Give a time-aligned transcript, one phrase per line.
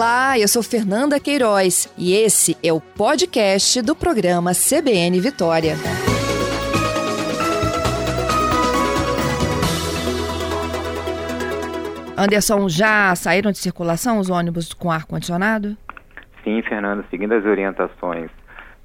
[0.00, 5.74] Olá, eu sou Fernanda Queiroz e esse é o podcast do programa CBN Vitória.
[12.16, 15.76] Anderson, já saíram de circulação os ônibus com ar-condicionado?
[16.42, 18.30] Sim, Fernanda, seguindo as orientações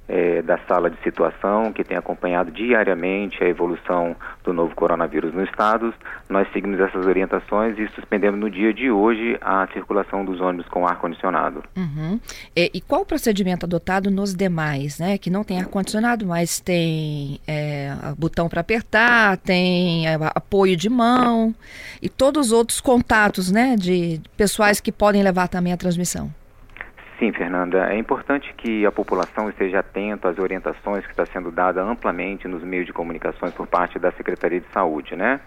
[0.08, 4.14] é, da sala de situação, que tem acompanhado diariamente a evolução
[4.44, 5.92] do novo coronavírus no estado.
[6.28, 10.86] Nós seguimos essas orientações e suspendemos no dia de hoje a circulação dos ônibus com
[10.86, 11.62] ar-condicionado.
[11.76, 12.20] Uhum.
[12.54, 15.18] E, e, qual o procedimento adotado nos demais, né?
[15.18, 21.54] Que não tem ar-condicionado, mas tem é, botão para apertar, tem é, apoio de mão
[22.00, 23.74] e todos os outros contatos, né?
[23.76, 26.30] De pessoais que podem levar também a transmissão.
[27.18, 27.90] Sim, Fernanda.
[27.90, 32.62] É importante que a população esteja atenta às orientações que está sendo dada amplamente nos
[32.62, 35.40] meios de comunicações por parte da Secretaria de Saúde, né?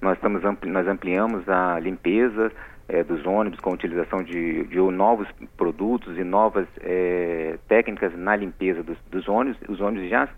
[0.00, 2.52] Nós, estamos ampli nós ampliamos a limpeza
[2.88, 8.84] é, dos ônibus com utilização de, de novos produtos e novas é, técnicas na limpeza
[8.84, 9.58] dos, dos, ônibus.
[9.68, 10.28] Os ônibus já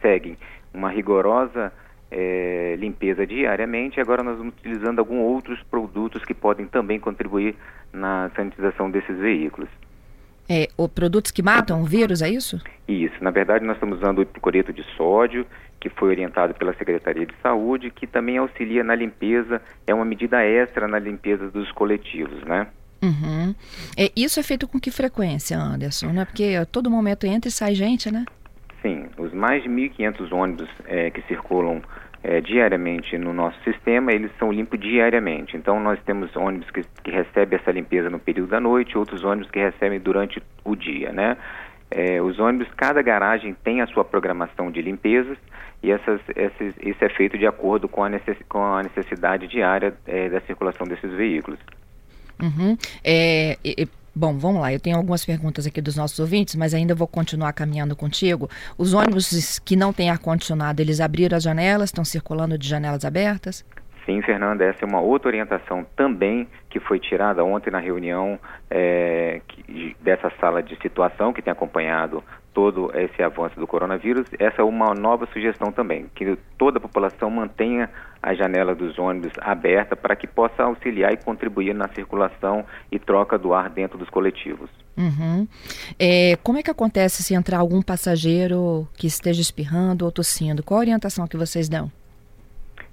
[0.00, 0.36] seguem
[0.74, 1.72] uma rigorosa
[2.10, 4.00] é, limpeza diariamente.
[4.00, 7.54] Agora nós estamos utilizando alguns outros produtos que podem também contribuir
[7.92, 9.68] na sanitização desses veículos.
[10.54, 12.60] É, o produtos que matam o vírus, é isso?
[12.86, 13.14] Isso.
[13.24, 15.46] Na verdade, nós estamos usando o hipocoreto de sódio,
[15.80, 20.44] que foi orientado pela Secretaria de Saúde, que também auxilia na limpeza, é uma medida
[20.44, 22.66] extra na limpeza dos coletivos, né?
[23.02, 23.54] Uhum.
[23.96, 26.08] É, isso é feito com que frequência, Anderson?
[26.12, 26.26] Né?
[26.26, 28.26] Porque a todo momento entra e sai gente, né?
[28.82, 29.06] Sim.
[29.16, 31.80] Os mais de 1.500 ônibus é, que circulam
[32.22, 35.56] é, diariamente no nosso sistema, eles são limpos diariamente.
[35.56, 39.50] Então, nós temos ônibus que, que recebem essa limpeza no período da noite, outros ônibus
[39.50, 41.36] que recebem durante o dia, né?
[41.90, 45.36] É, os ônibus, cada garagem tem a sua programação de limpezas
[45.82, 49.92] e essas, esses, isso é feito de acordo com a, necess, com a necessidade diária
[50.06, 51.58] é, da circulação desses veículos.
[52.40, 52.76] Uhum.
[53.04, 53.58] É,
[54.14, 54.72] Bom, vamos lá.
[54.72, 58.48] Eu tenho algumas perguntas aqui dos nossos ouvintes, mas ainda vou continuar caminhando contigo.
[58.76, 63.64] Os ônibus que não têm ar-condicionado, eles abriram as janelas, estão circulando de janelas abertas?
[64.04, 69.40] Sim, Fernanda, essa é uma outra orientação também que foi tirada ontem na reunião é,
[69.46, 72.22] que, dessa sala de situação que tem acompanhado
[72.52, 74.26] todo esse avanço do coronavírus.
[74.38, 77.88] Essa é uma nova sugestão também, que toda a população mantenha
[78.22, 83.36] a janela dos ônibus aberta para que possa auxiliar e contribuir na circulação e troca
[83.36, 84.70] do ar dentro dos coletivos.
[84.96, 85.48] Uhum.
[85.98, 90.62] É, como é que acontece se entrar algum passageiro que esteja espirrando ou tossindo?
[90.62, 91.90] Qual a orientação que vocês dão?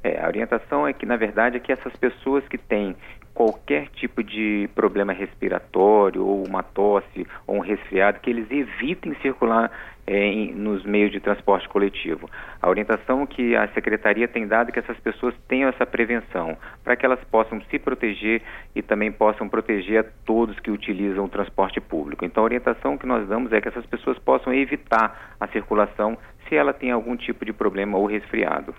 [0.04, 2.96] É, a orientação é que, na verdade, é que essas pessoas que têm
[3.34, 9.72] qualquer tipo de problema respiratório, ou uma tosse, ou um resfriado, que eles evitem circular
[10.06, 12.30] é, em, nos meios de transporte coletivo.
[12.62, 16.96] A orientação que a Secretaria tem dado é que essas pessoas tenham essa prevenção, para
[16.96, 18.42] que elas possam se proteger
[18.76, 22.26] e também possam proteger a todos que utilizam o transporte público.
[22.26, 26.18] Então, a orientação que nós damos é que essas pessoas possam evitar a circulação
[26.48, 28.74] se ela tem algum tipo de problema ou resfriado.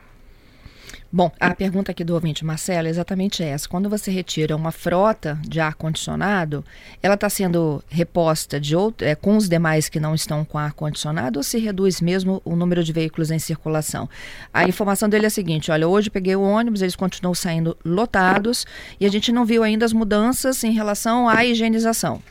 [1.12, 3.69] Bom, a pergunta aqui do ouvinte Marcelo é exatamente essa.
[3.69, 6.65] Quando você retira uma frota de ar-condicionado,
[7.03, 11.41] ela está sendo reposta de outro, é, com os demais que não estão com ar-condicionado
[11.41, 14.09] ou se reduz mesmo o número de veículos em circulação?
[14.54, 18.65] A informação dele é a seguinte: olha, hoje peguei o ônibus, eles continuam saindo lotados
[19.00, 22.22] e a gente não viu ainda as mudanças em relação à higienização.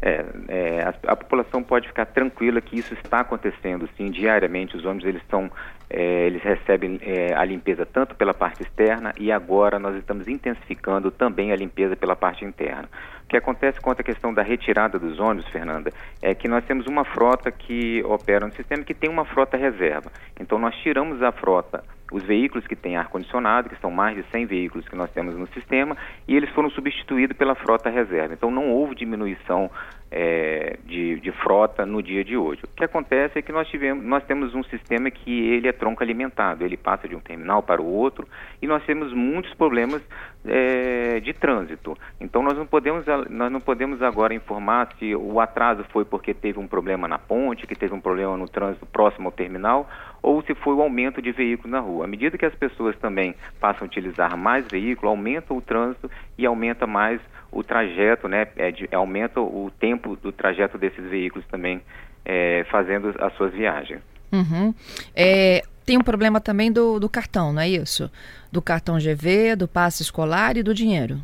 [0.00, 4.84] É, é, a, a, população pode ficar tranquila que isso está acontecendo, sim, diariamente os
[4.84, 5.50] ônibus eles estão,
[5.90, 11.10] é, eles recebem é, a limpeza tanto pela parte externa e agora nós estamos intensificando
[11.10, 12.88] também a limpeza pela parte interna.
[13.24, 16.86] O que acontece com a questão da retirada dos ônibus, Fernanda, é que nós temos
[16.86, 20.10] uma frota que opera no sistema que tem uma frota reserva.
[20.38, 24.46] Então nós tiramos a frota os veículos que têm ar-condicionado, que são mais de 100
[24.46, 28.32] veículos que nós temos no sistema, e eles foram substituídos pela frota reserva.
[28.32, 29.70] Então não houve diminuição
[30.10, 32.62] é, de, de, frota no dia de hoje.
[32.64, 36.02] O que acontece é que nós, tivemos, nós temos um sistema que ele é tronco
[36.02, 38.26] alimentado, ele passa de um terminal para o outro,
[38.60, 40.02] e nós temos muitos problemas
[40.44, 41.96] é, de trânsito.
[42.20, 46.58] Então nós não, podemos, nós não podemos agora informar se o atraso foi porque teve
[46.58, 49.88] um problema na ponte, que teve um problema no trânsito próximo ao terminal,
[50.22, 52.04] ou se foi o aumento de veículos na rua.
[52.04, 56.46] À medida que as pessoas também passam a utilizar mais veículos, aumenta o trânsito e
[56.46, 57.20] aumenta mais
[57.50, 58.48] o trajeto, né?
[58.56, 61.80] É de, aumenta o tempo do trajeto desses veículos também
[62.24, 64.02] é, fazendo as suas viagens.
[64.32, 64.74] Uhum.
[65.14, 68.10] É, tem um problema também do, do cartão, não é isso?
[68.52, 71.20] Do cartão GV, do passe escolar e do dinheiro.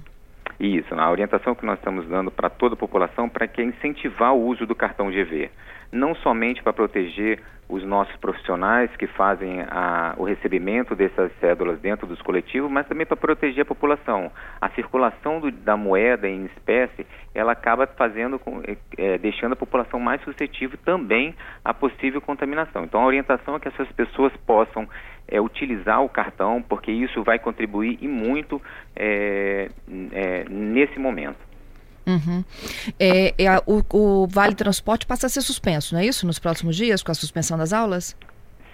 [0.58, 4.32] Isso, a orientação que nós estamos dando para toda a população para que é incentivar
[4.34, 5.50] o uso do cartão GV.
[5.92, 12.06] não somente para proteger os nossos profissionais que fazem a, o recebimento dessas cédulas dentro
[12.06, 14.30] dos coletivos, mas também para proteger a população.
[14.60, 18.40] A circulação do, da moeda em espécie, ela acaba fazendo,
[18.98, 21.34] é, deixando a população mais suscetível também
[21.64, 22.84] à possível contaminação.
[22.84, 24.88] Então, a orientação é que essas pessoas possam
[25.28, 28.60] é, utilizar o cartão, porque isso vai contribuir e muito
[28.94, 29.68] é,
[30.12, 31.38] é, nesse momento.
[32.06, 32.44] Uhum.
[32.98, 36.26] É, é, o, o, Vale Transporte passa a ser suspenso, não é isso?
[36.26, 38.16] Nos próximos dias, com a suspensão das aulas?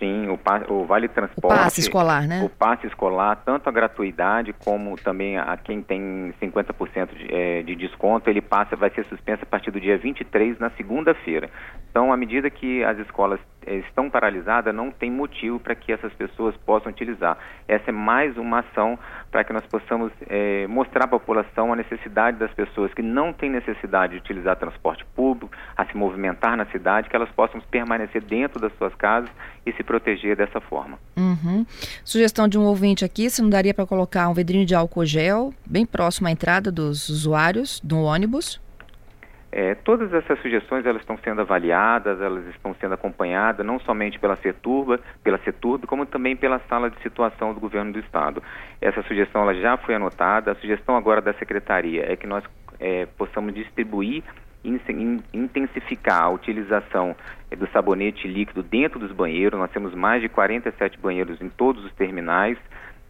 [0.01, 0.39] Sim, o,
[0.73, 1.55] o Vale Transporte.
[1.55, 2.43] O passe escolar, né?
[2.43, 7.77] O passe escolar, tanto a gratuidade como também a quem tem 50% de, é, de
[7.77, 11.51] desconto, ele passa, vai ser suspenso a partir do dia 23, na segunda-feira.
[11.91, 16.13] Então, à medida que as escolas eh, estão paralisadas, não tem motivo para que essas
[16.13, 17.37] pessoas possam utilizar.
[17.67, 18.97] Essa é mais uma ação
[19.31, 23.51] para que nós possamos é, mostrar à população a necessidade das pessoas que não têm
[23.51, 28.61] necessidade de utilizar transporte público, a se movimentar na cidade, que elas possam permanecer dentro
[28.61, 29.31] das suas casas
[29.67, 30.99] e se proteger dessa forma.
[31.17, 31.67] Uhum.
[32.05, 35.53] Sugestão de um ouvinte aqui, se não daria para colocar um vidrinho de álcool gel
[35.67, 38.61] bem próximo à entrada dos usuários do ônibus?
[39.53, 44.37] É, todas essas sugestões elas estão sendo avaliadas, elas estão sendo acompanhadas não somente pela
[44.37, 48.41] Seturba, pela Seturb, como também pela sala de situação do governo do estado.
[48.81, 50.53] Essa sugestão ela já foi anotada.
[50.53, 52.45] A sugestão agora da secretaria é que nós
[52.79, 54.23] é, possamos distribuir
[55.33, 57.17] intensificar a utilização
[57.51, 59.59] é, do sabonete líquido dentro dos banheiros.
[59.59, 62.59] Nós temos mais de 47 banheiros em todos os terminais.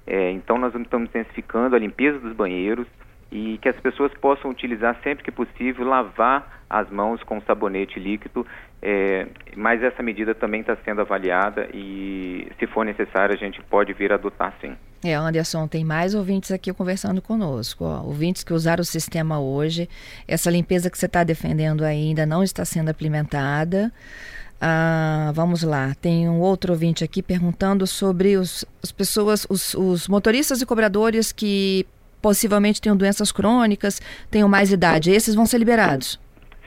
[0.07, 2.87] É, então nós estamos intensificando a limpeza dos banheiros
[3.31, 8.47] e que as pessoas possam utilizar sempre que possível, lavar as mãos com sabonete líquido,
[8.83, 13.93] é, mas essa medida também está sendo avaliada e, se for necessário, a gente pode
[13.93, 14.77] vir adotar sim.
[15.05, 17.85] É, Anderson, tem mais ouvintes aqui conversando conosco.
[17.85, 18.03] Ó.
[18.03, 19.89] Ouvintes que usaram o sistema hoje.
[20.29, 23.91] Essa limpeza que você está defendendo ainda não está sendo implementada.
[24.61, 30.07] Ah, vamos lá, tem um outro ouvinte aqui perguntando sobre os, as pessoas, os, os
[30.07, 31.87] motoristas e cobradores que
[32.21, 34.01] possivelmente tenham doenças crônicas,
[34.31, 36.21] tenham mais idade, esses vão ser liberados?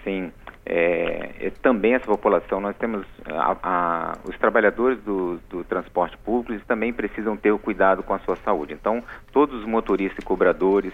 [0.03, 0.31] Sim.
[0.65, 6.65] É, também essa população, nós temos a, a, os trabalhadores do, do, transporte público eles
[6.65, 8.73] também precisam ter o cuidado com a sua saúde.
[8.73, 10.93] Então, todos os motoristas e cobradores,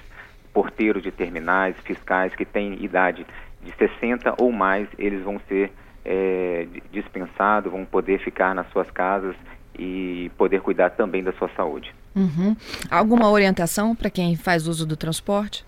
[0.53, 3.25] porteiros de terminais, fiscais que têm idade
[3.61, 5.71] de 60 ou mais, eles vão ser
[6.03, 9.35] é, dispensados, vão poder ficar nas suas casas
[9.77, 11.93] e poder cuidar também da sua saúde.
[12.15, 12.55] Uhum.
[12.89, 15.65] Alguma orientação para quem faz uso do transporte?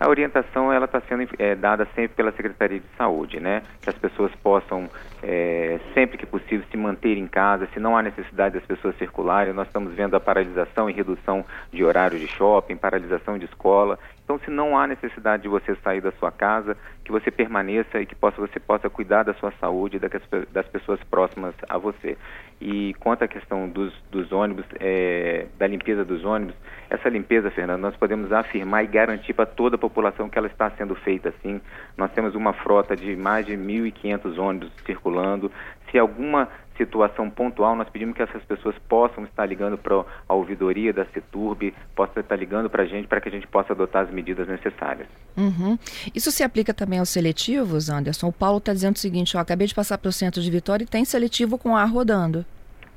[0.00, 3.62] A orientação ela está sendo é, dada sempre pela Secretaria de Saúde, né?
[3.80, 4.88] Que as pessoas possam
[5.20, 9.52] é, sempre que possível se manter em casa, se não há necessidade das pessoas circularem.
[9.52, 13.98] Nós estamos vendo a paralisação e redução de horário de shopping, paralisação de escola.
[14.28, 18.04] Então, se não há necessidade de você sair da sua casa, que você permaneça e
[18.04, 22.14] que possa, você possa cuidar da sua saúde e das pessoas próximas a você.
[22.60, 26.54] E quanto à questão dos, dos ônibus, é, da limpeza dos ônibus,
[26.90, 30.70] essa limpeza, Fernando, nós podemos afirmar e garantir para toda a população que ela está
[30.72, 31.58] sendo feita assim.
[31.96, 35.50] Nós temos uma frota de mais de 1.500 ônibus circulando.
[35.90, 40.92] Se alguma situação pontual, nós pedimos que essas pessoas possam estar ligando para a ouvidoria
[40.92, 44.10] da CETURB, possam estar ligando para a gente para que a gente possa adotar as
[44.10, 45.08] medidas necessárias.
[45.36, 45.78] Uhum.
[46.14, 48.28] Isso se aplica também aos seletivos, Anderson?
[48.28, 50.84] O Paulo está dizendo o seguinte, ó, acabei de passar para o centro de Vitória
[50.84, 52.46] e tem seletivo com ar rodando.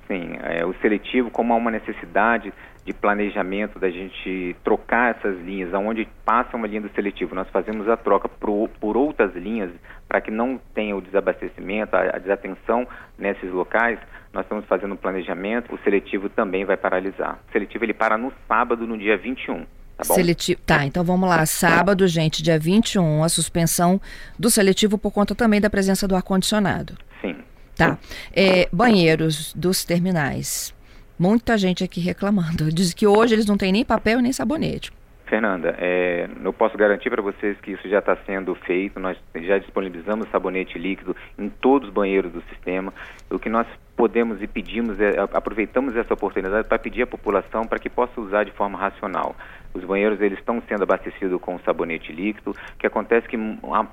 [0.07, 2.54] Sim, é, o seletivo, como há uma necessidade
[2.86, 7.88] de planejamento da gente trocar essas linhas, aonde passa uma linha do seletivo, nós fazemos
[7.88, 9.69] a troca por, por outras linhas
[10.07, 14.00] para que não tenha o desabastecimento, a, a, desatenção nesses locais.
[14.33, 17.40] Nós estamos fazendo um planejamento, o seletivo também vai paralisar.
[17.47, 19.64] O seletivo ele para no sábado, no dia 21.
[19.64, 20.16] Tá, bom?
[20.16, 20.61] Seletivo.
[20.66, 21.45] tá, então vamos lá.
[21.45, 24.02] Sábado, gente, dia 21, a suspensão
[24.40, 26.97] do seletivo por conta também da presença do ar-condicionado.
[27.21, 27.35] Sim.
[27.76, 27.97] Tá.
[28.33, 30.73] É, banheiros dos terminais
[31.21, 32.73] Muita gente aqui reclamando.
[32.73, 34.92] Diz que hoje eles não têm nem papel nem sabonete.
[35.28, 38.99] Fernanda, é, eu posso garantir para vocês que isso já está sendo feito.
[38.99, 42.92] Nós já disponibilizamos sabonete líquido em todos os banheiros do sistema.
[43.30, 47.78] O que nós podemos e pedimos, é, aproveitamos essa oportunidade para pedir à população para
[47.78, 49.35] que possa usar de forma racional.
[49.75, 52.49] Os banheiros eles estão sendo abastecidos com sabonete líquido.
[52.49, 53.37] O que acontece é que
[53.71, 53.85] a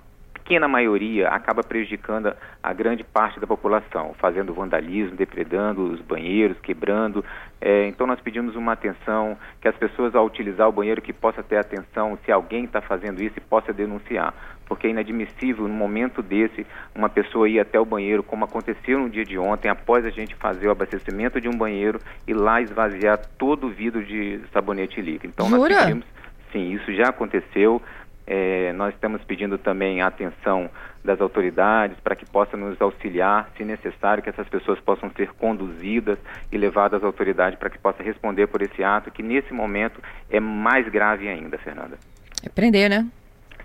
[0.49, 7.23] pequena maioria acaba prejudicando a grande parte da população, fazendo vandalismo, depredando os banheiros, quebrando.
[7.61, 11.43] É, então nós pedimos uma atenção, que as pessoas ao utilizar o banheiro que possa
[11.43, 14.33] ter atenção se alguém está fazendo isso e possa denunciar.
[14.67, 19.11] Porque é inadmissível, num momento desse, uma pessoa ir até o banheiro, como aconteceu no
[19.11, 23.21] dia de ontem, após a gente fazer o abastecimento de um banheiro e lá esvaziar
[23.37, 25.31] todo o vidro de sabonete líquido.
[25.35, 25.75] Então Jura?
[25.75, 26.07] nós pedimos,
[26.53, 27.83] sim, isso já aconteceu.
[28.31, 30.69] É, nós estamos pedindo também a atenção
[31.03, 36.19] das autoridades para que possam nos auxiliar, se necessário, que essas pessoas possam ser conduzidas
[36.53, 40.39] e levadas às autoridades para que possa responder por esse ato, que nesse momento é
[40.39, 41.97] mais grave ainda, Fernanda.
[42.45, 43.07] É prender, né?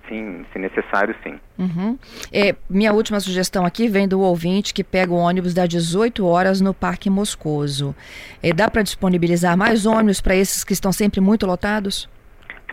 [0.08, 1.38] Sim, se necessário, sim.
[1.58, 1.98] Uhum.
[2.32, 6.62] É, minha última sugestão aqui vem do ouvinte que pega o ônibus das 18 horas
[6.62, 7.93] no Parque Moscoso.
[8.41, 12.08] É, dá para disponibilizar mais ônibus para esses que estão sempre muito lotados?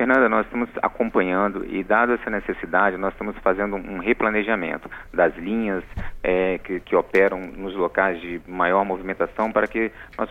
[0.00, 5.85] Fernanda, nós estamos acompanhando e, dada essa necessidade, nós estamos fazendo um replanejamento das linhas
[6.23, 10.30] é, que, que, operam nos locais de maior movimentação para que nós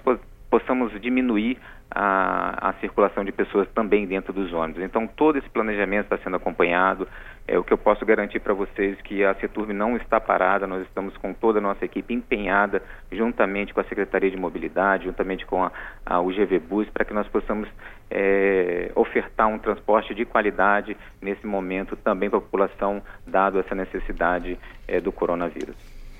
[0.50, 1.60] possamos diminuir
[1.92, 4.82] a, a, circulação de pessoas também dentro dos ônibus.
[4.82, 7.08] Então, todo esse planejamento está sendo acompanhado.
[7.52, 10.68] É o que eu posso garantir para vocês que a Seturb não está parada.
[10.68, 12.80] Nós estamos com toda a nossa equipe empenhada,
[13.12, 15.72] juntamente com a Secretaria de Mobilidade, juntamente com a,
[16.06, 17.68] a UGV Bus, para que nós possamos
[18.12, 24.56] é, ofertar um transporte de qualidade nesse momento também para a população, dado essa necessidade
[24.88, 25.76] é, do coronavírus.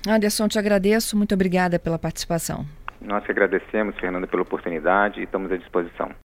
[0.08, 1.16] Anderson, te agradeço.
[1.16, 2.66] Muito obrigada pela participação.
[3.00, 6.10] Nós que agradecemos, Fernanda, pela oportunidade e estamos à disposição.